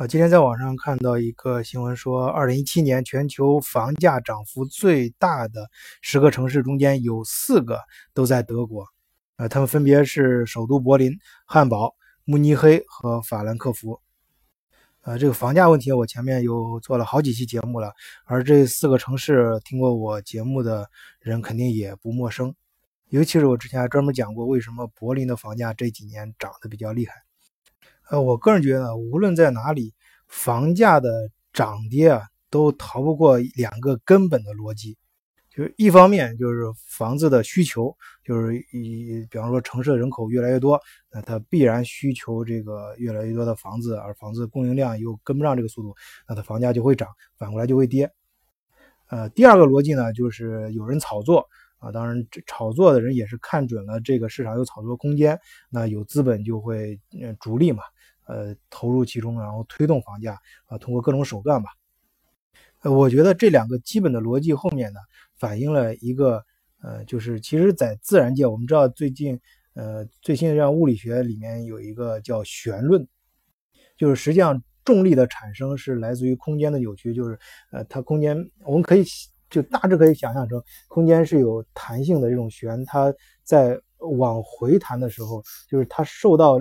[0.00, 5.68] 啊，今天在网上看到一个新闻，说二零一七年全球房价涨幅最大的
[6.00, 7.78] 十个城市中间有四个
[8.14, 8.86] 都在德国，
[9.36, 11.12] 啊，他们分别是首都柏林、
[11.44, 11.94] 汉堡、
[12.24, 14.00] 慕尼黑和法兰克福。
[15.02, 17.92] 呃，这个房价问题我前面有做了好几期节目了，
[18.24, 20.88] 而这四个城市听过我节目的
[21.20, 22.54] 人肯定也不陌生，
[23.10, 27.12] 尤其是我之前还专门讲过为什么柏林的房价这几年涨得比较厉害。
[28.10, 29.94] 呃，我个人觉得，无论在哪里，
[30.26, 34.98] 房价的涨跌啊，都逃不过两个根本的逻辑，
[35.48, 40.80] 就是一方面就是房子的需求，就是以比方说城市人口越来越多，
[41.12, 45.94] 那它必然需求这个越来越多的房子，而房子供应量又跟不上这个速度，
[46.28, 47.08] 那它房价就会涨，
[47.38, 48.10] 反过来就会跌。
[49.08, 51.46] 呃，第二个逻辑呢，就是有人炒作
[51.78, 55.38] 啊，当然炒作的人也是看准了这个市场有炒作空间，
[55.70, 57.84] 那有资本就会呃逐利嘛。
[58.30, 61.70] 呃，投入其中，然后推动房价啊，通过各种手段吧。
[62.82, 65.00] 呃，我觉得这两个基本的逻辑后面呢，
[65.36, 66.42] 反映了一个
[66.82, 69.38] 呃，就是其实，在自然界，我们知道最近
[69.74, 73.06] 呃最新的这样物理学里面有一个叫弦论，
[73.98, 77.38] 就是实际上重力的产生是来自于空间的扭曲，就是
[77.70, 79.04] 呃它空间我们可以
[79.50, 86.58] 就大致可以想象成空间是有弹性的这种弦，它在往回弹的时候，就是它受到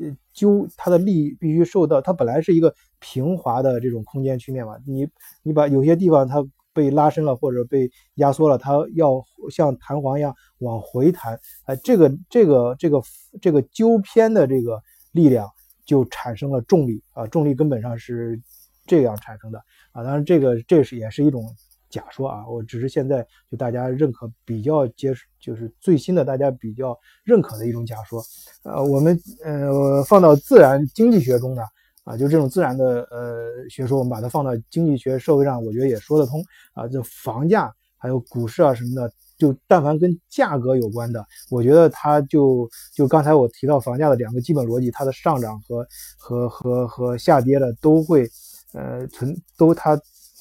[0.00, 0.16] 呃。
[0.38, 5.04] 揪它的力必须受到，它本来是一个平滑的这种空间曲面嘛，你
[5.42, 13.02] 你把有些地方它被拉伸了或者被压缩了，它要像弹簧一样往回弹，哎，这个这个这个
[13.42, 15.50] 这个纠偏的这个力量
[15.84, 18.40] 就产生了重力啊，重力根本上是
[18.86, 19.58] 这样产生的
[19.90, 21.42] 啊，当然这个这是也是一种。
[21.90, 28.22] 假说啊，我只是现在就大家认可比较接，就是最新的大家比较认可的一种假说。
[28.62, 31.62] 呃，我们呃放到自然经济学中呢，
[32.04, 36.44] 啊，就这种自然的呃学说，我们把它放到经济学社会上，我觉得也说得通
[36.74, 36.86] 啊。
[36.86, 45.86] 就房价还有股市啊什么的，就但凡跟价格有关的，我觉得它就就刚才我提到房价的两个基本逻辑，它的上涨和
[46.18, 48.28] 和和和下跌的都会
[48.74, 49.98] 呃存都它。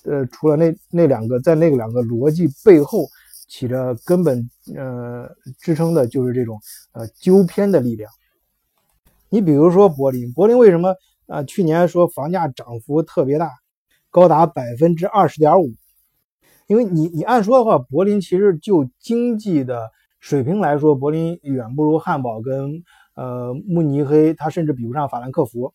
[0.09, 3.06] 呃，除了那那两个，在那个两个逻辑背后
[3.50, 5.29] 起着根本呃
[5.59, 6.59] 支撑的，就是这种
[6.94, 8.09] 呃纠偏的力量。
[9.29, 10.96] 你比如说柏林，柏林为什么
[11.28, 13.51] 啊去年说房价涨幅特别大，
[14.09, 15.73] 高达百分之二十点五？
[16.67, 22.84] 因为你你按说的话，柏林其实就经济的水平来说，柏林远不如汉堡跟
[23.16, 25.73] 呃慕尼黑，它甚至比不上法兰克福。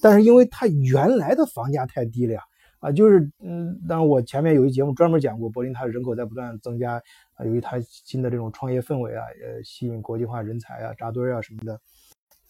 [0.00, 2.40] 但是因为它原来的房价太低了呀。
[2.84, 7.02] 啊，就是，嗯，当然我前面有一节目专门讲过，柏林它的人口在不断增加，
[7.32, 11.80] 啊，由于它新的这种创业氛围啊，呃，吸引国际化人才啊，扎堆啊什么的，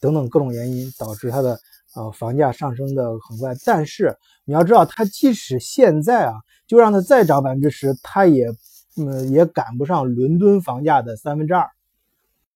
[0.01, 1.57] 等等各种原因，导致它的
[1.95, 3.55] 呃房价上升的很快。
[3.65, 6.33] 但是你要知道，它即使现在啊，
[6.67, 8.49] 就让它再涨百分之十，它也，
[8.97, 11.71] 嗯，也赶不上伦敦房价的三分之二。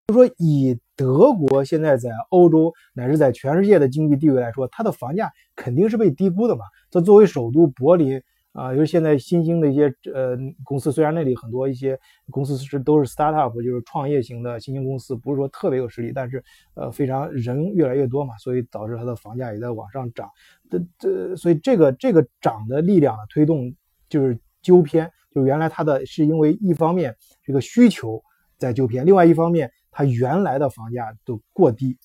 [0.09, 6.65] 就说以德国现在在欧洲乃至在全世界的经济地位来说，它的房价肯定是被低估的嘛。
[6.91, 8.21] 这作为首都柏林
[8.51, 11.97] 啊，尤其现在新兴的一些呃公司，虽然那里很多一些
[12.33, 16.43] 公司是都是 startup，就是创业型的新兴公司，不是说特别有实力，但是
[16.75, 20.29] 呃非常人越来越多嘛，所以导致它的房价也在往上涨。
[20.69, 23.73] 这这，所以这个这个涨的力量推动
[24.09, 27.15] 就是纠偏，就是原来它的是因为一方面
[27.45, 28.21] 这个需求
[28.57, 31.99] 在纠偏，另外一方面它原来的房价都过低。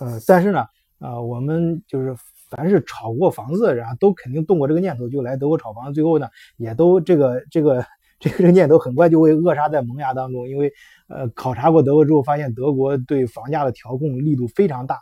[0.00, 0.66] 呃，但是呢，
[0.98, 2.16] 啊我们就是。
[2.48, 5.92] 凡是炒过房子的人啊，都肯定动过这个念头，就来德国炒房。
[5.92, 7.84] 最后呢，也都这个这个
[8.20, 10.48] 这个念头很快就会扼杀在萌芽当中。
[10.48, 10.72] 因为
[11.08, 15.00] 呃，考察过德国之后，发现德国对房价的调控力度非常大。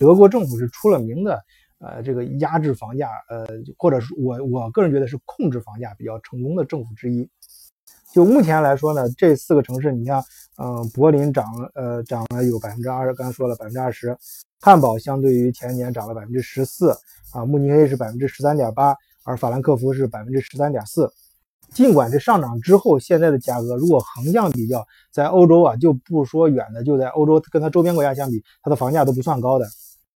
[0.00, 1.40] 德国政府是出了名的，
[1.78, 3.46] 呃，这个压制房价，呃，
[3.78, 7.30] 或者是我我个人觉得是控制房价比较成功的政府之一。
[8.12, 10.24] 就目前来说呢，这四个城市，你像，
[10.56, 14.16] 嗯，柏林涨了，呃，涨了有百分之二，刚才说了百分之二十。
[14.60, 16.90] 汉堡相对于前年涨了百分之十四，
[17.32, 21.08] 啊，慕尼黑是百分之十三点八，而法兰克福是百分之十三点四。
[21.74, 29.66] 尽管这上涨之后，现在的价格如果横向比较，在欧洲啊，就不说远的，就在欧洲跟它周边国家相比，它的房价都不算高的。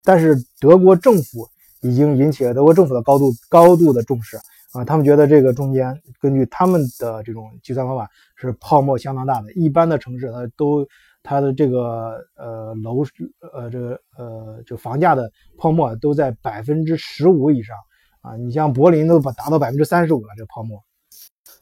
[0.04, 1.48] 但是德国政府
[1.80, 4.38] 已经引起了德国政府的高度高度的重视
[4.72, 10.86] 啊，他们觉得这个中间根据他们的这种计算方法是泡沫相当大的，一般的城市它都。
[11.20, 13.04] 它的这个呃楼
[13.52, 17.76] 呃这个呃这房价的泡沫都在百分之十五以上
[18.22, 20.80] 啊，你像柏林都达到百分之三十五了这泡沫，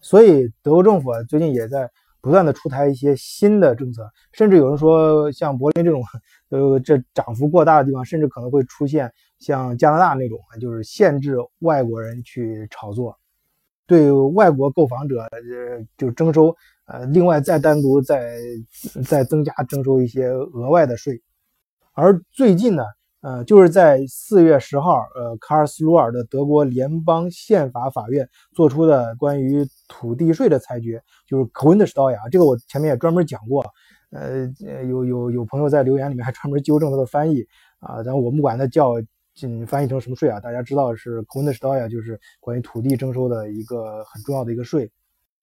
[0.01, 6.01] 所以德国政府最近也在不断的出台一些新的政策，甚至有人说像柏林这种
[6.49, 13.17] 呃，这涨幅过大的地方，甚至可能会出现像加拿大那种，就是限制外国人去炒作，
[13.87, 15.39] 对外国购房者呃
[15.97, 16.55] 就征收
[16.87, 18.39] 呃另外再单独再
[19.05, 21.21] 再增加征收一些额外的税。
[21.93, 22.85] 而最近呢，
[23.23, 33.65] 呃，就是在四月十号，呃，卡尔斯鲁尔的德国联邦宪法法院做出的关于土地税的裁决，就是科温的刀呀，这个我前面也专门讲过。
[34.17, 37.47] 呃，有有有朋友在留言里面还专门纠正他的翻译
[37.81, 38.95] 啊，但我们管它叫
[39.43, 40.41] 嗯翻译成什么税啊？
[40.41, 44.91] 大家知道是 k o n d s t a r 就是关于土地征收的一个很重要的一个税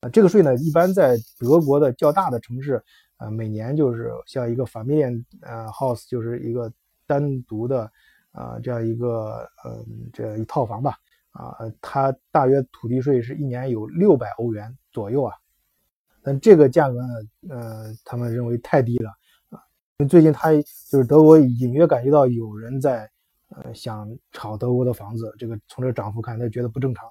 [0.01, 0.09] 啊。
[0.09, 2.81] 这个税呢，一般在德国的较大的城市
[3.17, 6.73] 啊，每年就是像一个 Family 呃 house，就是一个
[7.05, 7.91] 单独的
[8.31, 10.97] 啊这样一个嗯这一套房吧
[11.33, 15.35] 啊，它大约土地税是一年有六百欧元左右啊。
[16.23, 17.07] 但这个价格呢，
[17.49, 19.09] 呃，他们认为太低了
[19.49, 19.59] 啊。
[20.07, 23.09] 最近他就是德国隐约感觉到有人在，
[23.49, 25.33] 呃，想炒德国的房子。
[25.37, 27.05] 这个从这个涨幅看，他觉得不正常。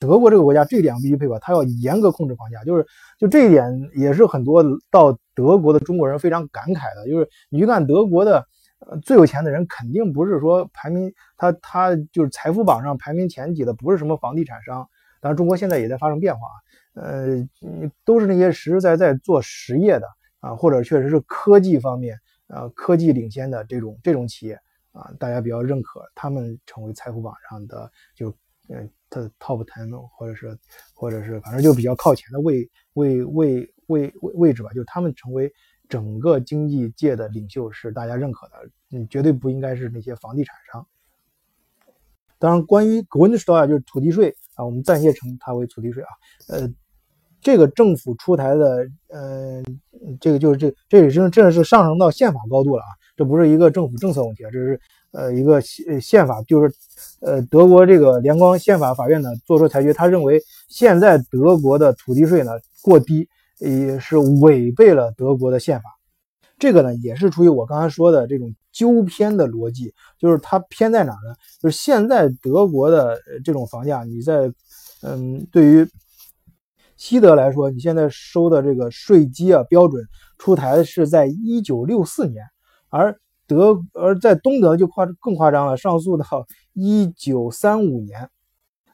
[0.00, 2.62] 德国这个国家这一点必须配合，他要严格控制房价。
[2.64, 2.84] 就是
[3.18, 3.64] 就这一点
[3.94, 7.08] 也是很多到德国的中国人非常感慨的。
[7.08, 8.44] 就是你去看德国的，
[8.80, 14.88] 呃，最有钱的人肯定不是说排名他他就是财富榜上排名前几的，不是什么房地产商。
[15.20, 16.56] 当然，中国现在也在发生变化啊。
[17.00, 17.48] 呃，
[18.04, 20.06] 都是那些实实在在做实业的
[20.40, 22.18] 啊，或者确实是科技方面
[22.48, 24.58] 啊，科技领先的这种这种企业
[24.92, 28.34] 啊，大家比较认可，他们成为财富榜上的就
[28.68, 30.58] 嗯，他的 top ten 或者是
[30.92, 35.52] 或者是反正就比较靠前的位位位位位位置吧，就他们成为
[35.88, 38.54] 整个经济界的领袖是大家认可的，
[38.90, 40.86] 嗯，绝对不应该是那些房地产商。
[42.40, 46.08] 当然，关于 g r u n s t e 就是土地税啊，我们暂且称它为土地税啊，
[46.48, 46.68] 呃。
[47.48, 49.62] 这个政府出台的，呃，
[50.20, 52.92] 这个就是这，这已经这是上升到宪法高度了啊！
[53.16, 54.78] 这不是一个政府政策问题啊，这是
[55.12, 56.70] 呃一个宪宪法，就是
[57.22, 62.52] 呃德国这个联邦宪法法院呢做出裁决，他认为现在德国的土地税呢
[62.82, 63.26] 过低，
[63.60, 65.84] 也是违背了德国的宪法。
[66.58, 71.34] 这个呢也是出于我刚才说的这种纠偏的逻辑，就是它偏在哪呢？
[71.62, 74.52] 就是现在德国的这种房价，你在
[75.00, 75.88] 嗯对于。
[76.98, 80.04] 西德来说，你现在收的这个税基啊标准
[80.36, 82.44] 出台是在一九六四年，
[82.90, 83.16] 而
[83.46, 86.24] 德而在东德就夸更夸张了，上诉到
[86.74, 88.28] 一九三五年。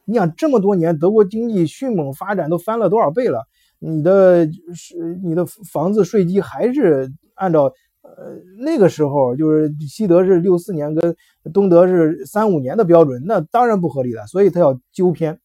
[0.05, 3.43] 你想这么多年，德国经济迅猛发展，都翻了多少倍了？
[3.79, 7.63] 你的是你的房子税基还是按照
[8.03, 8.11] 呃
[8.59, 11.15] 那个时候就是西德是六四年跟
[11.51, 15.39] 东德是三五年的标准，那当然不合理了，所以他要纠偏。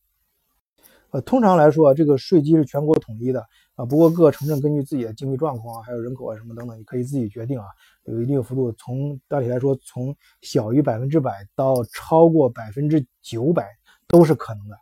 [1.12, 3.84] 呃，通常来说，这个税基是全国统一的啊。
[3.84, 7.64] 不过各个城镇根据自己的经济状况，还有人口啊什么等等，你可以自己决定啊。
[8.04, 13.66] 有一定幅度，从大体来说，从小于百分之百到超过百分之九百
[14.06, 14.76] 都是可能的。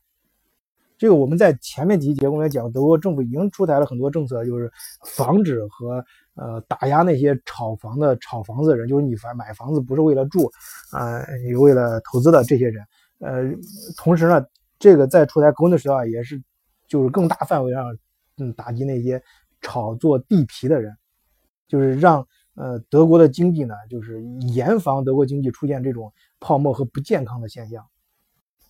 [0.99, 4.71] 这个我们在前面几期节目也讲，德国政府已经出台了很多政策，就是
[5.07, 6.05] 防止和
[6.35, 10.51] 呃打压那些炒房的炒房子的人，就是你反买房子不是为了住
[10.93, 12.85] 啊，你为了投资的这些人。
[13.21, 13.45] 呃，
[13.97, 14.45] 同时呢。
[14.79, 16.43] 这个在出台格的时候啊，也是
[16.87, 17.97] 就是更大范围上，
[18.39, 19.23] 嗯，打击那些
[19.61, 20.97] 炒作地皮的人，
[21.67, 24.23] 就是让呃德国的经济呢，就是
[24.55, 27.85] 严防德国经济出现这种泡沫和不健康的现象。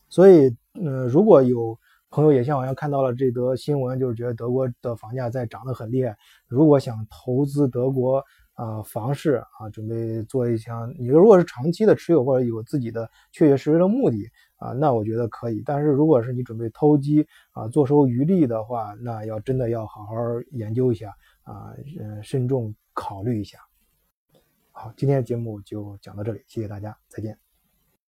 [0.08, 1.78] 所以，呃，如果有
[2.10, 6.16] 朋友也像我一样看到了这则新闻，就是觉得德国的房价在涨得很厉害，
[6.46, 8.24] 如果想投资德国
[8.58, 14.28] 啊房市啊，准备做一项，你如果是长期的持有或者有自己的确确实实的目的。
[14.58, 20.14] 啊，那我觉得可以，但是如果是你准备投机啊，坐收渔利的话，那要真的要好好
[20.50, 23.58] 研究一下啊，嗯，慎重考虑一下。
[24.72, 27.47] 好，今天的节目就讲到这里，谢谢大家，再见。